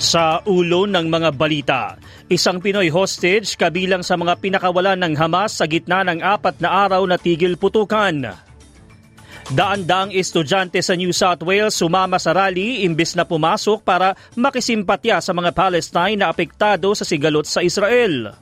[0.00, 1.82] Sa ulo ng mga balita,
[2.32, 7.04] isang Pinoy hostage kabilang sa mga pinakawalan ng Hamas sa gitna ng apat na araw
[7.04, 8.32] na tigil putukan.
[9.52, 15.36] Daan-daang estudyante sa New South Wales sumama sa rally imbis na pumasok para makisimpatya sa
[15.36, 18.32] mga Palestine na apektado sa sigalot sa Israel.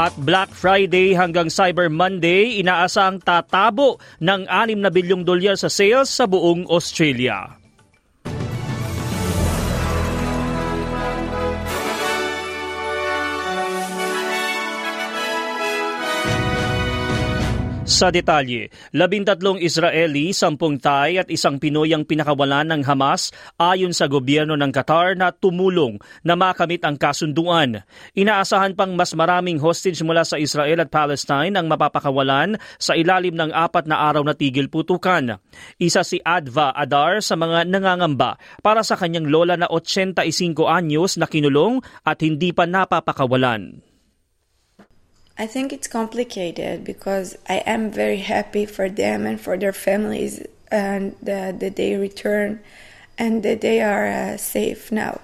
[0.00, 6.08] At Black Friday hanggang Cyber Monday, inaasang tatabo ng 6 na bilyong dolyar sa sales
[6.08, 7.61] sa buong Australia.
[17.92, 24.08] Sa detalye, labintatlong Israeli, sampung Thai at isang Pinoy ang pinakawalan ng Hamas ayon sa
[24.08, 27.84] gobyerno ng Qatar na tumulong na makamit ang kasunduan.
[28.16, 33.52] Inaasahan pang mas maraming hostage mula sa Israel at Palestine ang mapapakawalan sa ilalim ng
[33.52, 35.36] apat na araw na tigil putukan.
[35.76, 40.24] Isa si Adva Adar sa mga nangangamba para sa kanyang lola na 85
[40.64, 43.91] anyos na kinulong at hindi pa napapakawalan.
[45.38, 50.44] I think it's complicated because I am very happy for them and for their families
[50.70, 52.60] and that they return
[53.18, 55.20] and that they are uh, safe now.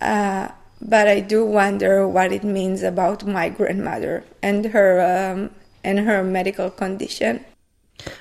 [0.00, 0.48] Uh,
[0.80, 5.50] but I do wonder what it means about my grandmother and her um,
[5.82, 7.44] and her medical condition.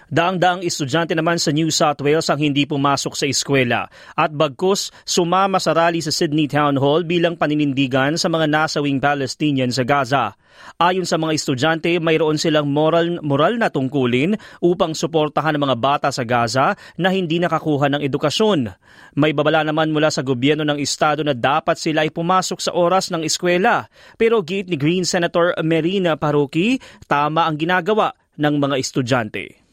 [0.06, 5.58] Daang-daang estudyante naman sa New South Wales ang hindi pumasok sa eskwela at bagkus sumama
[5.58, 10.38] sa rally sa Sydney Town Hall bilang paninindigan sa mga nasawing Palestinian sa Gaza.
[10.80, 16.10] Ayon sa mga estudyante, mayroon silang moral, moral na tungkulin upang suportahan ang mga bata
[16.16, 18.72] sa Gaza na hindi nakakuha ng edukasyon.
[19.20, 23.12] May babala naman mula sa gobyerno ng estado na dapat sila ay pumasok sa oras
[23.12, 23.92] ng eskwela.
[24.16, 29.65] Pero gate ni Green Senator Merina Paruki, tama ang ginagawa ng mga estudyante.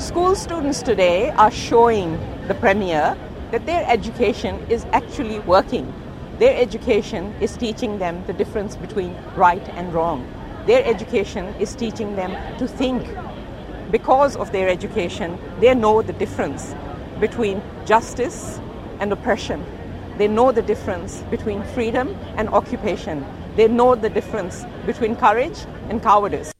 [0.00, 2.18] School students today are showing
[2.48, 3.16] the Premier
[3.50, 5.92] that their education is actually working.
[6.38, 10.26] Their education is teaching them the difference between right and wrong.
[10.66, 13.06] Their education is teaching them to think.
[13.90, 16.74] Because of their education, they know the difference
[17.20, 18.58] between justice
[19.00, 19.64] and oppression.
[20.16, 23.24] They know the difference between freedom and occupation.
[23.54, 25.58] They know the difference between courage
[25.88, 26.52] and cowardice.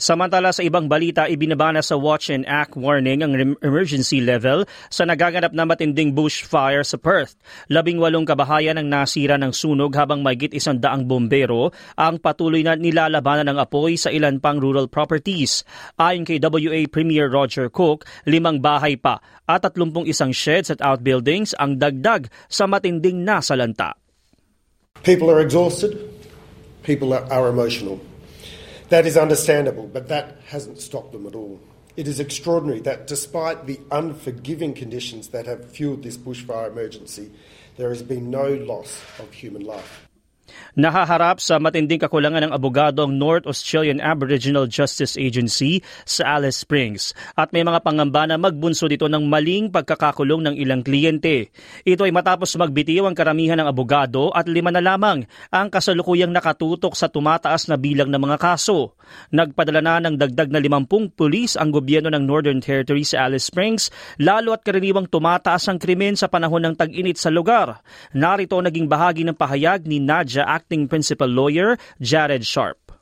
[0.00, 5.52] Samantala sa ibang balita, ibinabana sa Watch and Act warning ang emergency level sa nagaganap
[5.52, 7.36] na matinding bushfire sa Perth.
[7.68, 12.80] Labing walong kabahayan ang nasira ng sunog habang mayigit isang daang bombero ang patuloy na
[12.80, 15.68] nilalabanan ng apoy sa ilan pang rural properties.
[16.00, 21.52] Ayon kay WA Premier Roger Cook, limang bahay pa at tatlumpong isang sheds at outbuildings
[21.60, 24.00] ang dagdag sa matinding nasalanta.
[25.04, 25.92] People are exhausted.
[26.88, 28.00] People are, are emotional.
[28.90, 31.60] That is understandable, but that hasn't stopped them at all.
[31.96, 37.30] It is extraordinary that despite the unforgiving conditions that have fueled this bushfire emergency,
[37.76, 40.09] there has been no loss of human life.
[40.78, 47.12] Nahaharap sa matinding kakulangan ng abogado ang North Australian Aboriginal Justice Agency sa Alice Springs
[47.34, 51.50] at may mga pangamba na magbunso dito ng maling pagkakakulong ng ilang kliyente.
[51.82, 56.94] Ito ay matapos magbitiw ang karamihan ng abogado at lima na lamang ang kasalukuyang nakatutok
[56.94, 58.94] sa tumataas na bilang ng mga kaso.
[59.34, 63.90] Nagpadala na ng dagdag na 50 pulis ang gobyerno ng Northern Territory sa Alice Springs
[64.22, 67.82] lalo at karaniwang tumataas ang krimen sa panahon ng tag-init sa lugar.
[68.14, 69.98] Narito naging bahagi ng pahayag ni
[70.48, 72.92] Acting principal lawyer Jared Sharp.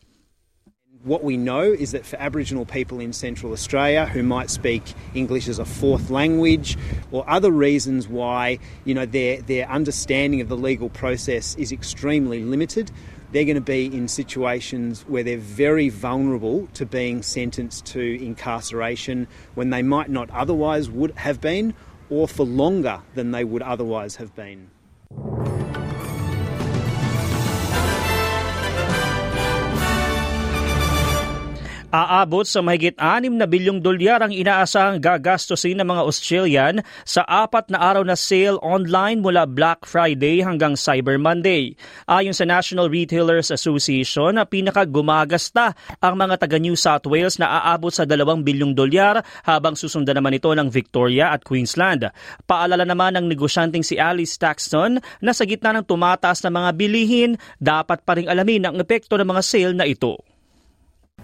[1.05, 4.83] What we know is that for Aboriginal people in Central Australia who might speak
[5.15, 6.77] English as a fourth language
[7.13, 12.43] or other reasons why you know their, their understanding of the legal process is extremely
[12.43, 12.91] limited,
[13.31, 19.29] they're going to be in situations where they're very vulnerable to being sentenced to incarceration
[19.55, 21.75] when they might not otherwise would have been
[22.11, 24.71] or for longer than they would otherwise have been.
[31.89, 36.75] Aabot sa mahigit 6 na bilyong dolyar ang inaasahang gagastusin ng mga Australian
[37.09, 41.81] sa apat na araw na sale online mula Black Friday hanggang Cyber Monday.
[42.05, 45.73] Ayon sa National Retailers Association, na pinakagumagasta
[46.05, 50.37] ang mga taga New South Wales na aabot sa 2 bilyong dolyar habang susundan naman
[50.37, 52.05] ito ng Victoria at Queensland.
[52.45, 57.41] Paalala naman ng negosyanteng si Alice Taxton na sa gitna ng tumataas na mga bilihin,
[57.57, 60.21] dapat pa rin alamin ang epekto ng mga sale na ito.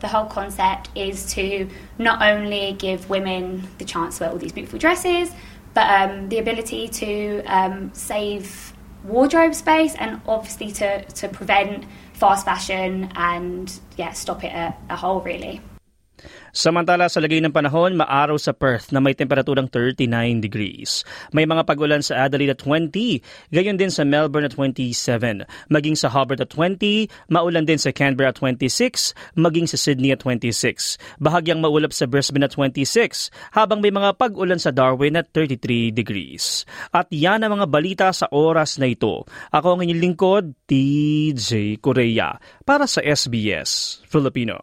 [0.05, 1.67] The whole concept is to
[1.97, 5.31] not only give women the chance to wear all these beautiful dresses,
[5.73, 8.75] but um, the ability to um, save
[9.05, 14.97] wardrobe space and obviously to, to prevent fast fashion and yeah, stop it at a
[14.97, 15.63] whole really.
[16.55, 20.07] Samantala sa lagay ng panahon, maaraw sa Perth na may temperaturang 39
[20.39, 21.03] degrees.
[21.35, 23.19] May mga pagulan sa Adelaide at 20,
[23.51, 28.31] gayon din sa Melbourne at 27, maging sa Hobart at 20, maulan din sa Canberra
[28.31, 30.95] at 26, maging sa Sydney at 26.
[31.19, 36.63] Bahagyang maulap sa Brisbane at 26, habang may mga pag-ulan sa Darwin at 33 degrees.
[36.95, 39.27] At yan ang mga balita sa oras na ito.
[39.51, 44.63] Ako ang inyong lingkod, TJ Korea, para sa SBS Filipino.